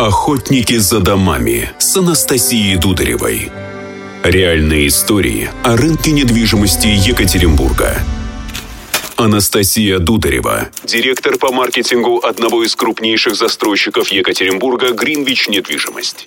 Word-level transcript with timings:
Охотники 0.00 0.78
за 0.78 1.00
домами 1.00 1.68
с 1.78 1.94
Анастасией 1.94 2.78
Дударевой. 2.78 3.52
Реальные 4.22 4.86
истории 4.86 5.50
о 5.62 5.76
рынке 5.76 6.12
недвижимости 6.12 6.86
Екатеринбурга. 6.86 7.98
Анастасия 9.16 9.98
Дударева, 9.98 10.70
директор 10.84 11.36
по 11.36 11.52
маркетингу 11.52 12.16
одного 12.16 12.64
из 12.64 12.74
крупнейших 12.76 13.34
застройщиков 13.34 14.08
Екатеринбурга 14.08 14.94
«Гринвич 14.94 15.48
Недвижимость». 15.48 16.26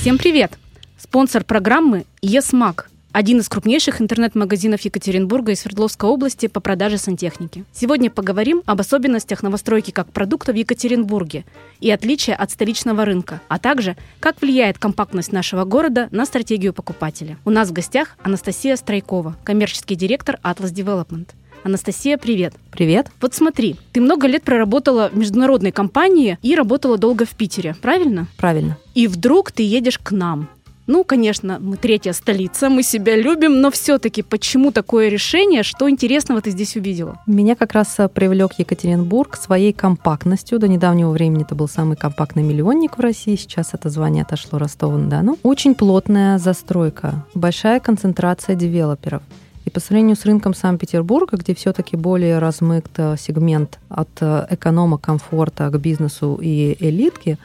Всем 0.00 0.16
привет! 0.16 0.52
Спонсор 0.96 1.42
программы 1.42 2.04
«Есмак» 2.22 2.88
один 3.16 3.38
из 3.40 3.48
крупнейших 3.48 4.02
интернет-магазинов 4.02 4.82
Екатеринбурга 4.82 5.52
и 5.52 5.54
Свердловской 5.54 6.06
области 6.06 6.48
по 6.48 6.60
продаже 6.60 6.98
сантехники. 6.98 7.64
Сегодня 7.72 8.10
поговорим 8.10 8.62
об 8.66 8.82
особенностях 8.82 9.42
новостройки 9.42 9.90
как 9.90 10.12
продукта 10.12 10.52
в 10.52 10.54
Екатеринбурге 10.54 11.46
и 11.80 11.90
отличия 11.90 12.34
от 12.36 12.50
столичного 12.50 13.06
рынка, 13.06 13.40
а 13.48 13.58
также 13.58 13.96
как 14.20 14.42
влияет 14.42 14.76
компактность 14.76 15.32
нашего 15.32 15.64
города 15.64 16.08
на 16.10 16.26
стратегию 16.26 16.74
покупателя. 16.74 17.38
У 17.46 17.50
нас 17.50 17.70
в 17.70 17.72
гостях 17.72 18.18
Анастасия 18.22 18.76
Страйкова, 18.76 19.34
коммерческий 19.44 19.94
директор 19.94 20.38
Atlas 20.44 20.74
Development. 20.74 21.30
Анастасия, 21.62 22.18
привет. 22.18 22.52
Привет. 22.70 23.06
Вот 23.22 23.32
смотри, 23.32 23.76
ты 23.92 24.02
много 24.02 24.26
лет 24.26 24.42
проработала 24.42 25.08
в 25.10 25.16
международной 25.16 25.72
компании 25.72 26.38
и 26.42 26.54
работала 26.54 26.98
долго 26.98 27.24
в 27.24 27.30
Питере, 27.30 27.74
правильно? 27.80 28.26
Правильно. 28.36 28.76
И 28.94 29.06
вдруг 29.06 29.52
ты 29.52 29.62
едешь 29.62 29.98
к 29.98 30.10
нам. 30.10 30.50
Ну, 30.86 31.02
конечно, 31.02 31.58
мы 31.60 31.76
третья 31.76 32.12
столица, 32.12 32.68
мы 32.68 32.84
себя 32.84 33.16
любим, 33.16 33.60
но 33.60 33.72
все-таки 33.72 34.22
почему 34.22 34.70
такое 34.70 35.08
решение? 35.08 35.64
Что 35.64 35.90
интересного 35.90 36.40
ты 36.40 36.50
здесь 36.50 36.76
увидела? 36.76 37.20
Меня 37.26 37.56
как 37.56 37.72
раз 37.72 37.96
э, 37.98 38.08
привлек 38.08 38.52
Екатеринбург 38.58 39.36
своей 39.36 39.72
компактностью. 39.72 40.60
До 40.60 40.68
недавнего 40.68 41.10
времени 41.10 41.42
это 41.42 41.56
был 41.56 41.66
самый 41.66 41.96
компактный 41.96 42.44
миллионник 42.44 42.98
в 42.98 43.00
России. 43.00 43.34
Сейчас 43.34 43.74
это 43.74 43.90
звание 43.90 44.22
отошло 44.22 44.60
Ростову-на-Дону. 44.60 45.38
Очень 45.42 45.74
плотная 45.74 46.38
застройка, 46.38 47.26
большая 47.34 47.80
концентрация 47.80 48.54
девелоперов. 48.54 49.22
И 49.64 49.70
по 49.70 49.80
сравнению 49.80 50.14
с 50.14 50.24
рынком 50.24 50.54
Санкт-Петербурга, 50.54 51.36
где 51.36 51.52
все-таки 51.52 51.96
более 51.96 52.38
размыт 52.38 52.86
э, 52.96 53.16
сегмент 53.18 53.80
от 53.88 54.08
э, 54.20 54.46
эконома, 54.50 54.98
комфорта 54.98 55.68
к 55.68 55.80
бизнесу 55.80 56.38
и 56.40 56.76
элитки, 56.78 57.38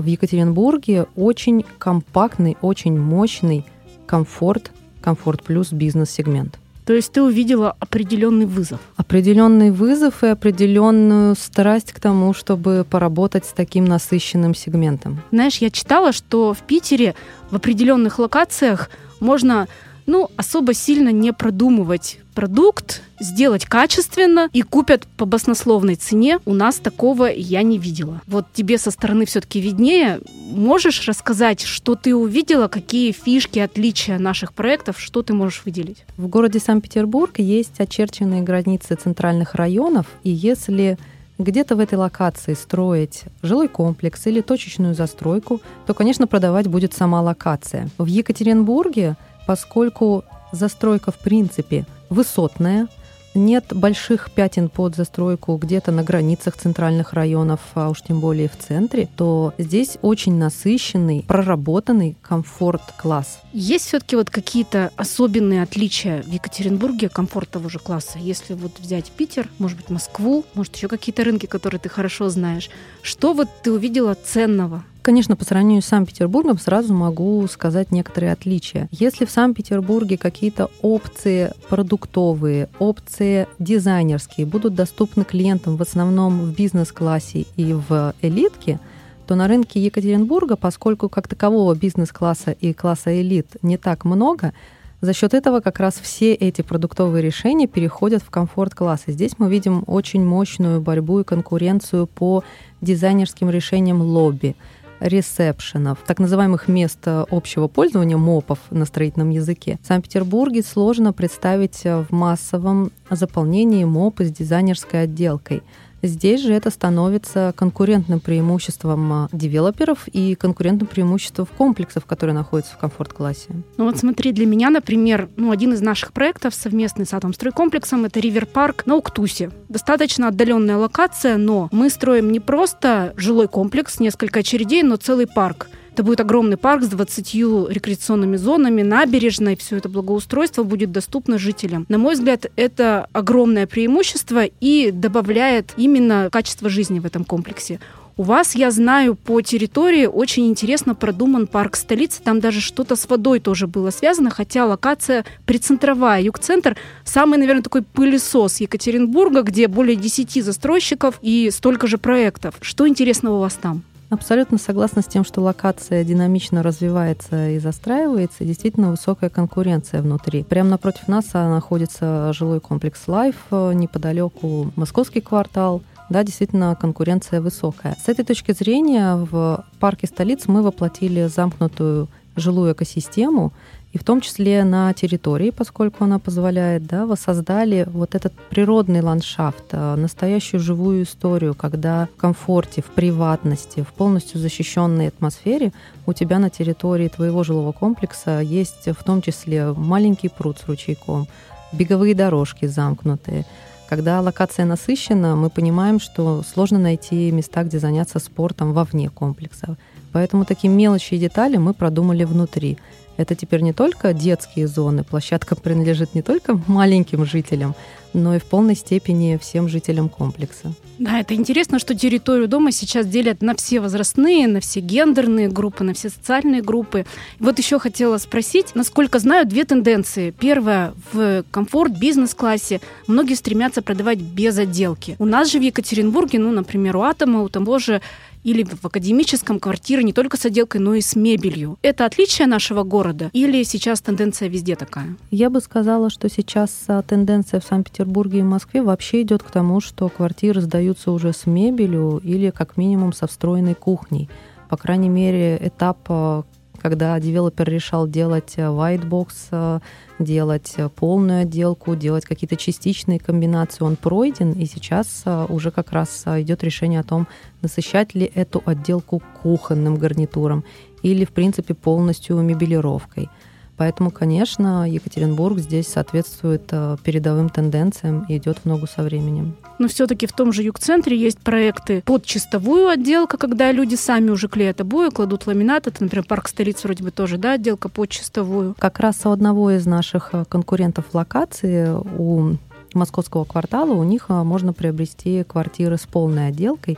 в 0.00 0.06
Екатеринбурге 0.06 1.06
очень 1.16 1.64
компактный, 1.78 2.56
очень 2.62 2.98
мощный 2.98 3.64
комфорт, 4.06 4.70
комфорт 5.00 5.42
плюс 5.42 5.72
бизнес-сегмент. 5.72 6.58
То 6.84 6.92
есть 6.92 7.10
ты 7.10 7.20
увидела 7.20 7.74
определенный 7.80 8.46
вызов? 8.46 8.78
Определенный 8.96 9.72
вызов 9.72 10.22
и 10.22 10.28
определенную 10.28 11.34
страсть 11.34 11.92
к 11.92 11.98
тому, 11.98 12.32
чтобы 12.32 12.86
поработать 12.88 13.44
с 13.44 13.52
таким 13.52 13.86
насыщенным 13.86 14.54
сегментом. 14.54 15.20
Знаешь, 15.32 15.56
я 15.58 15.70
читала, 15.70 16.12
что 16.12 16.54
в 16.54 16.60
Питере 16.60 17.16
в 17.50 17.56
определенных 17.56 18.20
локациях 18.20 18.88
можно 19.18 19.66
ну, 20.06 20.30
особо 20.36 20.74
сильно 20.74 21.10
не 21.10 21.32
продумывать 21.32 22.18
продукт, 22.34 23.02
сделать 23.18 23.64
качественно 23.64 24.48
и 24.52 24.62
купят 24.62 25.06
по 25.16 25.24
баснословной 25.24 25.96
цене. 25.96 26.38
У 26.44 26.54
нас 26.54 26.76
такого 26.76 27.24
я 27.24 27.62
не 27.62 27.78
видела. 27.78 28.20
Вот 28.26 28.46
тебе 28.52 28.78
со 28.78 28.90
стороны 28.90 29.24
все-таки 29.24 29.60
виднее. 29.60 30.20
Можешь 30.50 31.08
рассказать, 31.08 31.62
что 31.62 31.94
ты 31.94 32.14
увидела, 32.14 32.68
какие 32.68 33.12
фишки, 33.12 33.58
отличия 33.58 34.18
наших 34.18 34.52
проектов, 34.52 35.00
что 35.00 35.22
ты 35.22 35.32
можешь 35.32 35.62
выделить? 35.64 36.04
В 36.16 36.28
городе 36.28 36.60
Санкт-Петербург 36.60 37.38
есть 37.38 37.80
очерченные 37.80 38.42
границы 38.42 38.94
центральных 38.94 39.54
районов, 39.54 40.06
и 40.22 40.30
если 40.30 40.98
где-то 41.38 41.76
в 41.76 41.80
этой 41.80 41.96
локации 41.96 42.54
строить 42.54 43.24
жилой 43.42 43.68
комплекс 43.68 44.26
или 44.26 44.40
точечную 44.40 44.94
застройку, 44.94 45.60
то, 45.86 45.94
конечно, 45.94 46.26
продавать 46.26 46.66
будет 46.66 46.94
сама 46.94 47.20
локация. 47.20 47.88
В 47.98 48.06
Екатеринбурге 48.06 49.16
поскольку 49.46 50.24
застройка 50.52 51.12
в 51.12 51.18
принципе 51.18 51.86
высотная, 52.10 52.88
нет 53.36 53.66
больших 53.72 54.30
пятен 54.30 54.68
под 54.68 54.96
застройку 54.96 55.56
где-то 55.56 55.92
на 55.92 56.02
границах 56.02 56.56
центральных 56.56 57.12
районов, 57.12 57.60
а 57.74 57.90
уж 57.90 58.02
тем 58.02 58.20
более 58.20 58.48
в 58.48 58.56
центре, 58.56 59.08
то 59.14 59.52
здесь 59.58 59.98
очень 60.02 60.36
насыщенный, 60.36 61.24
проработанный 61.28 62.16
комфорт-класс. 62.22 63.40
Есть 63.52 63.86
все-таки 63.86 64.16
вот 64.16 64.30
какие-то 64.30 64.90
особенные 64.96 65.62
отличия 65.62 66.22
в 66.22 66.28
Екатеринбурге 66.28 67.08
комфорт 67.08 67.50
того 67.50 67.68
же 67.68 67.78
класса? 67.78 68.18
Если 68.18 68.54
вот 68.54 68.78
взять 68.78 69.10
Питер, 69.10 69.48
может 69.58 69.76
быть, 69.76 69.90
Москву, 69.90 70.44
может, 70.54 70.74
еще 70.74 70.88
какие-то 70.88 71.22
рынки, 71.22 71.46
которые 71.46 71.78
ты 71.78 71.88
хорошо 71.88 72.30
знаешь. 72.30 72.70
Что 73.02 73.34
вот 73.34 73.48
ты 73.62 73.70
увидела 73.70 74.14
ценного 74.14 74.82
Конечно, 75.06 75.36
по 75.36 75.44
сравнению 75.44 75.82
с 75.82 75.86
Санкт-Петербургом 75.86 76.58
сразу 76.58 76.92
могу 76.92 77.46
сказать 77.46 77.92
некоторые 77.92 78.32
отличия. 78.32 78.88
Если 78.90 79.24
в 79.24 79.30
Санкт-Петербурге 79.30 80.18
какие-то 80.18 80.68
опции 80.82 81.52
продуктовые, 81.68 82.68
опции 82.80 83.46
дизайнерские 83.60 84.46
будут 84.48 84.74
доступны 84.74 85.22
клиентам 85.22 85.76
в 85.76 85.82
основном 85.82 86.40
в 86.40 86.56
бизнес-классе 86.56 87.46
и 87.54 87.72
в 87.72 88.14
элитке, 88.20 88.80
то 89.28 89.36
на 89.36 89.46
рынке 89.46 89.78
Екатеринбурга, 89.78 90.56
поскольку 90.56 91.08
как 91.08 91.28
такового 91.28 91.76
бизнес-класса 91.76 92.50
и 92.50 92.72
класса 92.72 93.20
элит 93.20 93.46
не 93.62 93.76
так 93.76 94.04
много, 94.04 94.54
за 95.00 95.12
счет 95.12 95.34
этого 95.34 95.60
как 95.60 95.78
раз 95.78 96.00
все 96.02 96.34
эти 96.34 96.62
продуктовые 96.62 97.22
решения 97.22 97.68
переходят 97.68 98.24
в 98.24 98.30
комфорт-класс. 98.30 99.04
И 99.06 99.12
здесь 99.12 99.38
мы 99.38 99.48
видим 99.48 99.84
очень 99.86 100.24
мощную 100.24 100.80
борьбу 100.80 101.20
и 101.20 101.24
конкуренцию 101.24 102.08
по 102.08 102.42
дизайнерским 102.80 103.48
решениям 103.50 104.02
лобби 104.02 104.56
ресепшенов, 105.00 105.98
так 106.06 106.18
называемых 106.18 106.68
мест 106.68 107.00
общего 107.04 107.68
пользования, 107.68 108.16
МОПов 108.16 108.58
на 108.70 108.84
строительном 108.84 109.30
языке. 109.30 109.78
В 109.82 109.86
Санкт-Петербурге 109.86 110.62
сложно 110.62 111.12
представить 111.12 111.84
в 111.84 112.06
массовом 112.10 112.92
заполнении 113.10 113.84
МОПы 113.84 114.24
с 114.24 114.30
дизайнерской 114.30 115.02
отделкой. 115.02 115.62
Здесь 116.02 116.42
же 116.42 116.52
это 116.52 116.70
становится 116.70 117.52
конкурентным 117.56 118.20
преимуществом 118.20 119.12
а, 119.12 119.28
девелоперов 119.32 120.08
и 120.08 120.34
конкурентным 120.34 120.86
преимуществом 120.86 121.46
комплексов, 121.56 122.04
которые 122.04 122.34
находятся 122.34 122.74
в 122.74 122.78
комфорт-классе. 122.78 123.48
Ну 123.76 123.84
вот 123.84 123.98
смотри, 123.98 124.32
для 124.32 124.46
меня, 124.46 124.70
например, 124.70 125.28
ну, 125.36 125.50
один 125.50 125.72
из 125.72 125.80
наших 125.80 126.12
проектов 126.12 126.54
совместный 126.54 127.06
с 127.06 127.14
Атомстройкомплексом 127.14 128.04
это 128.04 128.20
Ривер 128.20 128.46
Парк 128.46 128.84
на 128.86 128.96
Уктусе. 128.96 129.50
Достаточно 129.68 130.28
отдаленная 130.28 130.76
локация, 130.76 131.36
но 131.36 131.68
мы 131.72 131.90
строим 131.90 132.30
не 132.30 132.40
просто 132.40 133.14
жилой 133.16 133.48
комплекс, 133.48 133.98
несколько 134.00 134.40
очередей, 134.40 134.82
но 134.82 134.96
целый 134.96 135.26
парк. 135.26 135.68
Это 135.96 136.02
будет 136.02 136.20
огромный 136.20 136.58
парк 136.58 136.82
с 136.82 136.88
20 136.88 137.34
рекреационными 137.70 138.36
зонами, 138.36 138.82
набережной. 138.82 139.56
Все 139.56 139.78
это 139.78 139.88
благоустройство 139.88 140.62
будет 140.62 140.92
доступно 140.92 141.38
жителям. 141.38 141.86
На 141.88 141.96
мой 141.96 142.16
взгляд, 142.16 142.44
это 142.54 143.08
огромное 143.14 143.66
преимущество 143.66 144.44
и 144.44 144.90
добавляет 144.90 145.72
именно 145.78 146.28
качество 146.30 146.68
жизни 146.68 146.98
в 146.98 147.06
этом 147.06 147.24
комплексе. 147.24 147.80
У 148.18 148.24
вас, 148.24 148.54
я 148.54 148.70
знаю, 148.70 149.14
по 149.14 149.40
территории 149.40 150.04
очень 150.04 150.48
интересно 150.48 150.94
продуман 150.94 151.46
парк 151.46 151.76
столицы. 151.76 152.20
Там 152.22 152.40
даже 152.40 152.60
что-то 152.60 152.94
с 152.94 153.08
водой 153.08 153.40
тоже 153.40 153.66
было 153.66 153.88
связано, 153.88 154.28
хотя 154.28 154.66
локация 154.66 155.24
прицентровая. 155.46 156.20
Юг-центр 156.20 156.76
самый, 157.06 157.38
наверное, 157.38 157.62
такой 157.62 157.80
пылесос 157.80 158.60
Екатеринбурга, 158.60 159.40
где 159.40 159.66
более 159.66 159.96
10 159.96 160.44
застройщиков 160.44 161.18
и 161.22 161.50
столько 161.50 161.86
же 161.86 161.96
проектов. 161.96 162.56
Что 162.60 162.86
интересного 162.86 163.36
у 163.36 163.40
вас 163.40 163.54
там? 163.54 163.82
Абсолютно 164.08 164.56
согласна 164.56 165.02
с 165.02 165.06
тем, 165.06 165.24
что 165.24 165.40
локация 165.40 166.04
динамично 166.04 166.62
развивается 166.62 167.50
и 167.50 167.58
застраивается, 167.58 168.44
и 168.44 168.46
действительно 168.46 168.90
высокая 168.90 169.30
конкуренция 169.30 170.00
внутри. 170.00 170.44
Прямо 170.44 170.70
напротив 170.70 171.08
нас 171.08 171.32
находится 171.32 172.32
жилой 172.32 172.60
комплекс 172.60 173.02
Life, 173.08 173.74
неподалеку 173.74 174.70
московский 174.76 175.20
квартал, 175.20 175.82
да, 176.08 176.22
действительно 176.22 176.76
конкуренция 176.80 177.40
высокая. 177.40 177.96
С 178.00 178.08
этой 178.08 178.24
точки 178.24 178.52
зрения 178.52 179.16
в 179.16 179.64
парке 179.80 180.06
столиц 180.06 180.44
мы 180.46 180.62
воплотили 180.62 181.26
замкнутую 181.26 182.06
жилую 182.36 182.74
экосистему, 182.74 183.52
и 183.96 183.98
в 183.98 184.04
том 184.04 184.20
числе 184.20 184.62
на 184.62 184.92
территории, 184.92 185.48
поскольку 185.48 186.04
она 186.04 186.18
позволяет, 186.18 186.86
да, 186.86 187.06
воссоздали 187.06 187.88
вот 187.90 188.14
этот 188.14 188.34
природный 188.50 189.00
ландшафт, 189.00 189.68
а, 189.72 189.96
настоящую 189.96 190.60
живую 190.60 191.04
историю, 191.04 191.54
когда 191.54 192.06
в 192.14 192.20
комфорте, 192.20 192.82
в 192.82 192.90
приватности, 192.90 193.80
в 193.80 193.94
полностью 193.94 194.38
защищенной 194.38 195.08
атмосфере 195.08 195.72
у 196.04 196.12
тебя 196.12 196.38
на 196.38 196.50
территории 196.50 197.08
твоего 197.08 197.42
жилого 197.42 197.72
комплекса 197.72 198.40
есть 198.40 198.86
в 198.86 199.02
том 199.02 199.22
числе 199.22 199.72
маленький 199.72 200.28
пруд 200.28 200.58
с 200.58 200.68
ручейком, 200.68 201.26
беговые 201.72 202.14
дорожки 202.14 202.66
замкнутые, 202.66 203.46
когда 203.88 204.20
локация 204.20 204.66
насыщена, 204.66 205.36
мы 205.36 205.48
понимаем, 205.48 206.00
что 206.00 206.42
сложно 206.42 206.78
найти 206.78 207.30
места, 207.30 207.62
где 207.62 207.78
заняться 207.78 208.18
спортом 208.18 208.74
вовне 208.74 209.08
комплекса. 209.08 209.78
Поэтому 210.16 210.46
такие 210.46 210.72
мелочи 210.72 211.12
и 211.12 211.18
детали 211.18 211.58
мы 211.58 211.74
продумали 211.74 212.24
внутри. 212.24 212.78
Это 213.18 213.34
теперь 213.34 213.60
не 213.60 213.74
только 213.74 214.14
детские 214.14 214.66
зоны, 214.66 215.04
площадка 215.04 215.56
принадлежит 215.56 216.14
не 216.14 216.22
только 216.22 216.58
маленьким 216.66 217.26
жителям, 217.26 217.74
но 218.14 218.34
и 218.34 218.38
в 218.38 218.44
полной 218.44 218.76
степени 218.76 219.38
всем 219.38 219.68
жителям 219.68 220.08
комплекса. 220.08 220.72
Да, 220.98 221.20
это 221.20 221.34
интересно, 221.34 221.78
что 221.78 221.94
территорию 221.94 222.48
дома 222.48 222.72
сейчас 222.72 223.06
делят 223.06 223.42
на 223.42 223.54
все 223.54 223.80
возрастные, 223.80 224.48
на 224.48 224.60
все 224.60 224.80
гендерные 224.80 225.48
группы, 225.48 225.84
на 225.84 225.92
все 225.92 226.08
социальные 226.08 226.62
группы. 226.62 227.04
Вот 227.38 227.58
еще 227.58 227.78
хотела 227.78 228.16
спросить, 228.16 228.74
насколько 228.74 229.18
знаю, 229.18 229.46
две 229.46 229.64
тенденции. 229.64 230.30
Первая, 230.30 230.94
в 231.12 231.44
комфорт, 231.50 231.92
бизнес-классе 231.92 232.80
многие 233.06 233.34
стремятся 233.34 233.82
продавать 233.82 234.20
без 234.20 234.56
отделки. 234.56 235.16
У 235.18 235.26
нас 235.26 235.52
же 235.52 235.58
в 235.58 235.62
Екатеринбурге, 235.62 236.38
ну, 236.38 236.52
например, 236.52 236.96
у 236.96 237.02
Атома, 237.02 237.42
у 237.42 237.50
того 237.50 237.78
же 237.78 238.00
или 238.46 238.62
в 238.62 238.84
академическом 238.84 239.58
квартиры 239.58 240.04
не 240.04 240.12
только 240.12 240.36
с 240.36 240.46
отделкой, 240.46 240.80
но 240.80 240.94
и 240.94 241.00
с 241.00 241.16
мебелью. 241.16 241.78
Это 241.82 242.04
отличие 242.04 242.46
нашего 242.46 242.84
города 242.84 243.28
или 243.32 243.64
сейчас 243.64 244.00
тенденция 244.00 244.48
везде 244.48 244.76
такая? 244.76 245.16
Я 245.32 245.50
бы 245.50 245.60
сказала, 245.60 246.10
что 246.10 246.28
сейчас 246.30 246.84
а, 246.86 247.02
тенденция 247.02 247.58
в 247.58 247.64
Санкт-Петербурге 247.64 248.38
и 248.38 248.42
Москве 248.42 248.82
вообще 248.82 249.22
идет 249.22 249.42
к 249.42 249.50
тому, 249.50 249.80
что 249.80 250.08
квартиры 250.08 250.60
сдаются 250.60 251.10
уже 251.10 251.32
с 251.32 251.46
мебелью 251.46 252.20
или 252.22 252.50
как 252.50 252.76
минимум 252.76 253.12
со 253.12 253.26
встроенной 253.26 253.74
кухней. 253.74 254.28
По 254.68 254.76
крайней 254.76 255.08
мере, 255.08 255.58
этап, 255.60 255.98
а, 256.08 256.44
когда 256.76 257.18
девелопер 257.18 257.68
решал 257.68 258.06
делать 258.06 258.54
а, 258.56 258.70
white 258.70 259.08
box 259.08 259.80
делать 260.18 260.74
э, 260.76 260.88
полную 260.88 261.42
отделку, 261.42 261.94
делать 261.94 262.24
какие-то 262.24 262.56
частичные 262.56 263.18
комбинации, 263.18 263.84
он 263.84 263.96
пройден, 263.96 264.52
и 264.52 264.66
сейчас 264.66 265.22
э, 265.24 265.46
уже 265.48 265.70
как 265.70 265.92
раз 265.92 266.22
э, 266.26 266.42
идет 266.42 266.64
решение 266.64 267.00
о 267.00 267.04
том, 267.04 267.26
насыщать 267.62 268.14
ли 268.14 268.30
эту 268.34 268.62
отделку 268.64 269.22
кухонным 269.42 269.96
гарнитуром 269.96 270.64
или, 271.02 271.24
в 271.24 271.30
принципе, 271.30 271.74
полностью 271.74 272.40
мебелировкой. 272.40 273.28
Поэтому, 273.76 274.10
конечно, 274.10 274.88
Екатеринбург 274.88 275.58
здесь 275.58 275.88
соответствует 275.88 276.62
э, 276.70 276.96
передовым 277.02 277.50
тенденциям 277.50 278.24
и 278.28 278.38
идет 278.38 278.58
в 278.58 278.64
ногу 278.64 278.86
со 278.86 279.02
временем. 279.02 279.54
Но 279.78 279.88
все-таки 279.88 280.26
в 280.26 280.32
том 280.32 280.52
же 280.52 280.62
юг-центре 280.62 281.16
есть 281.16 281.38
проекты 281.40 282.02
под 282.06 282.24
чистовую 282.24 282.88
отделку, 282.88 283.36
когда 283.36 283.70
люди 283.72 283.94
сами 283.94 284.30
уже 284.30 284.48
клеят 284.48 284.80
обои, 284.80 285.10
кладут 285.10 285.46
ламинат. 285.46 285.86
Это, 285.86 286.02
например, 286.02 286.24
парк 286.24 286.48
столиц 286.48 286.82
вроде 286.84 287.04
бы 287.04 287.10
тоже, 287.10 287.36
да, 287.36 287.52
отделка 287.52 287.90
под 287.90 288.08
чистовую. 288.08 288.74
Как 288.78 288.98
раз 288.98 289.26
у 289.26 289.30
одного 289.30 289.70
из 289.70 289.84
наших 289.84 290.30
э, 290.32 290.44
конкурентов 290.48 291.04
локации, 291.12 291.90
у 292.18 292.56
московского 292.94 293.44
квартала, 293.44 293.92
у 293.92 294.04
них 294.04 294.26
э, 294.28 294.42
можно 294.42 294.72
приобрести 294.72 295.44
квартиры 295.44 295.98
с 295.98 296.06
полной 296.06 296.48
отделкой. 296.48 296.96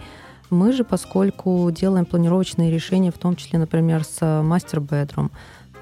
Мы 0.50 0.72
же, 0.72 0.84
поскольку 0.84 1.70
делаем 1.70 2.06
планировочные 2.06 2.70
решения, 2.70 3.10
в 3.10 3.18
том 3.18 3.36
числе, 3.36 3.58
например, 3.58 4.04
с 4.04 4.42
мастер-бедрум, 4.42 5.30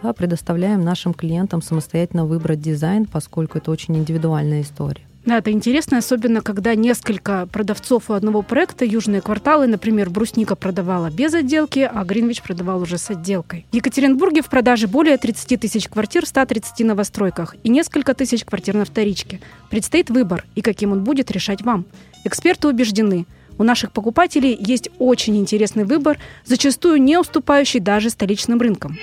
да, 0.03 0.13
предоставляем 0.13 0.83
нашим 0.83 1.15
клиентам 1.15 1.63
самостоятельно 1.63 2.25
выбрать 2.27 2.61
дизайн, 2.61 3.07
поскольку 3.07 3.59
это 3.59 3.71
очень 3.71 3.97
индивидуальная 3.97 4.63
история. 4.63 5.03
Да, 5.27 5.39
это 5.39 5.51
интересно, 5.51 5.99
особенно 5.99 6.41
когда 6.41 6.77
несколько 6.77 7.49
продавцов 7.49 8.11
у 8.11 8.13
одного 8.13 8.43
проекта, 8.43 8.85
южные 8.85 9.21
кварталы, 9.21 9.67
например, 9.67 10.09
Брусника 10.09 10.55
продавала 10.55 11.11
без 11.11 11.35
отделки, 11.35 11.81
а 11.93 12.05
Гринвич 12.05 12.43
продавал 12.43 12.81
уже 12.81 12.97
с 12.97 13.11
отделкой. 13.11 13.67
В 13.73 13.75
Екатеринбурге 13.75 14.43
в 14.43 14.49
продаже 14.49 14.87
более 14.87 15.17
30 15.17 15.61
тысяч 15.61 15.89
квартир 15.89 16.25
в 16.25 16.29
130 16.29 16.87
новостройках 16.87 17.57
и 17.65 17.69
несколько 17.69 18.15
тысяч 18.15 18.45
квартир 18.45 18.77
на 18.77 18.85
вторичке. 18.85 19.41
Предстоит 19.69 20.11
выбор, 20.11 20.45
и 20.55 20.61
каким 20.61 20.93
он 20.93 21.03
будет, 21.03 21.33
решать 21.33 21.63
вам. 21.63 21.87
Эксперты 22.25 22.69
убеждены, 22.69 23.27
у 23.59 23.65
наших 23.65 23.91
покупателей 23.91 24.57
есть 24.59 24.91
очень 25.01 25.37
интересный 25.39 25.83
выбор, 25.83 26.19
зачастую 26.45 27.03
не 27.03 27.19
уступающий 27.19 27.81
даже 27.81 28.11
столичным 28.11 28.61
рынкам. 28.61 28.97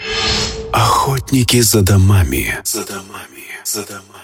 Охотники 0.73 1.61
за 1.61 1.81
домами. 1.81 2.59
За 2.63 2.83
домами. 2.83 3.45
За 3.63 3.83
домами. 3.83 4.22